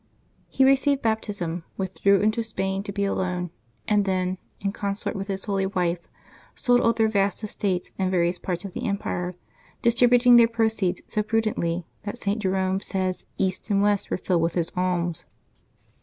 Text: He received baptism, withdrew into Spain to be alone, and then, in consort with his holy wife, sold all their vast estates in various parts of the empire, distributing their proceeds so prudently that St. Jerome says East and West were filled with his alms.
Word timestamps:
He 0.49 0.65
received 0.65 1.03
baptism, 1.03 1.63
withdrew 1.77 2.21
into 2.21 2.41
Spain 2.41 2.81
to 2.81 2.91
be 2.91 3.05
alone, 3.05 3.51
and 3.87 4.03
then, 4.03 4.39
in 4.59 4.71
consort 4.71 5.15
with 5.15 5.27
his 5.27 5.45
holy 5.45 5.67
wife, 5.67 5.99
sold 6.55 6.81
all 6.81 6.91
their 6.93 7.07
vast 7.07 7.43
estates 7.43 7.91
in 7.99 8.09
various 8.09 8.39
parts 8.39 8.65
of 8.65 8.73
the 8.73 8.87
empire, 8.87 9.35
distributing 9.83 10.37
their 10.37 10.47
proceeds 10.47 11.03
so 11.07 11.21
prudently 11.21 11.85
that 12.01 12.17
St. 12.17 12.41
Jerome 12.41 12.79
says 12.79 13.25
East 13.37 13.69
and 13.69 13.83
West 13.83 14.09
were 14.09 14.17
filled 14.17 14.41
with 14.41 14.55
his 14.55 14.71
alms. 14.75 15.25